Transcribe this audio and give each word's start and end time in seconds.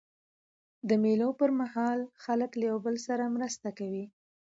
د 0.89 0.89
مېلو 1.03 1.29
پر 1.39 1.51
مهال 1.59 1.99
خلک 2.23 2.51
له 2.59 2.63
یوه 2.69 2.81
بل 2.85 2.95
سره 3.07 3.33
مرسته 3.35 3.67
کوي. 3.79 4.05